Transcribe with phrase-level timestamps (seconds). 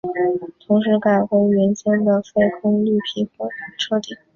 [0.65, 3.29] 同时改回原先的非空绿皮
[3.77, 4.17] 车底。